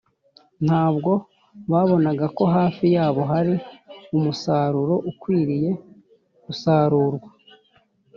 Ntabwo 0.67 1.11
babonaga 1.71 2.25
ko 2.37 2.43
hafi 2.55 2.85
yabo 2.95 3.21
hari 3.31 3.53
umusaruro 4.17 4.95
ukwiriye 5.11 5.69
gusarurwa 6.45 7.29